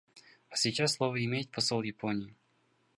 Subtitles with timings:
[0.49, 2.35] А сейчас слово имеет посол Японии.